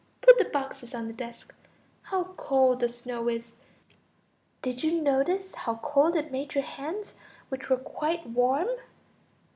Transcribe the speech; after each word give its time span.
Put 0.21 0.39
the 0.39 0.45
boxes 0.45 0.95
on 0.95 1.05
the 1.05 1.13
desk. 1.13 1.53
How 2.01 2.33
cold 2.35 2.79
the 2.79 2.89
snow 2.89 3.29
is! 3.29 3.53
Did 4.63 4.83
you 4.83 4.99
notice 4.99 5.53
how 5.53 5.75
cold 5.75 6.15
it 6.15 6.31
made 6.31 6.55
your 6.55 6.63
hands, 6.63 7.13
which 7.49 7.69
were 7.69 7.77
quite 7.77 8.25
warm? 8.25 8.67